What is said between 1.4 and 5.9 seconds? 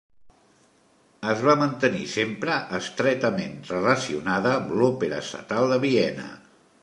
va mantenir sempre estretament relacionada amb l'Òpera Estatal de